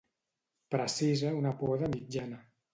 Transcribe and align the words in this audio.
Precisa 0.75 1.31
una 1.43 1.53
poda 1.63 1.93
mitjana. 1.95 2.45